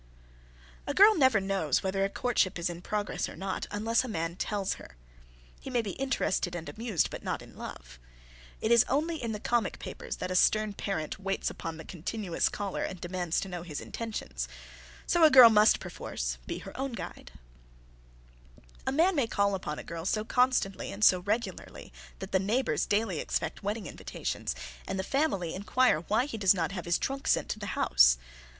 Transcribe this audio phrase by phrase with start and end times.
[0.87, 4.35] A girl never knows whether a courtship is in progress or not, unless a man
[4.35, 4.97] tells her.
[5.59, 7.99] He may be interested and amused, but not in love.
[8.61, 12.49] It is only in the comic papers that a stern parent waits upon the continuous
[12.49, 14.47] caller and demands to know his "intentions,"
[15.05, 17.29] so a girl must, perforce, be her own guide.
[17.29, 17.43] [Sidenote:
[17.75, 21.93] The Continuous Caller] A man may call upon a girl so constantly and so regularly
[22.17, 24.55] that the neighbours daily expect wedding invitations,
[24.87, 28.17] and the family inquire why he does not have his trunk sent to the house.